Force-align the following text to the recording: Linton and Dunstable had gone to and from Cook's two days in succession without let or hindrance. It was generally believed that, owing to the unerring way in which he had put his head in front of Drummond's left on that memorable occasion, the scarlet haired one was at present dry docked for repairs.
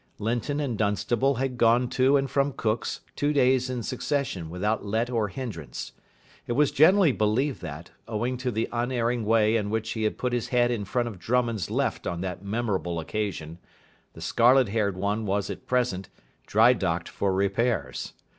Linton 0.17 0.59
and 0.59 0.79
Dunstable 0.79 1.35
had 1.35 1.59
gone 1.59 1.87
to 1.89 2.17
and 2.17 2.27
from 2.27 2.53
Cook's 2.53 3.01
two 3.15 3.33
days 3.33 3.69
in 3.69 3.83
succession 3.83 4.49
without 4.49 4.83
let 4.83 5.11
or 5.11 5.27
hindrance. 5.27 5.91
It 6.47 6.53
was 6.53 6.71
generally 6.71 7.11
believed 7.11 7.61
that, 7.61 7.91
owing 8.07 8.35
to 8.37 8.49
the 8.49 8.67
unerring 8.71 9.25
way 9.25 9.55
in 9.55 9.69
which 9.69 9.91
he 9.91 10.01
had 10.01 10.17
put 10.17 10.33
his 10.33 10.47
head 10.47 10.71
in 10.71 10.85
front 10.85 11.07
of 11.07 11.19
Drummond's 11.19 11.69
left 11.69 12.07
on 12.07 12.21
that 12.21 12.43
memorable 12.43 12.99
occasion, 12.99 13.59
the 14.13 14.21
scarlet 14.21 14.69
haired 14.69 14.97
one 14.97 15.27
was 15.27 15.51
at 15.51 15.67
present 15.67 16.09
dry 16.47 16.73
docked 16.73 17.07
for 17.07 17.31
repairs. 17.31 18.13